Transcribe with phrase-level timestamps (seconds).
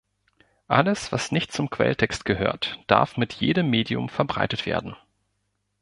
[0.67, 4.95] Alles was nicht zum Quelltext gehört, darf mit jedem Medium verbreitet werden.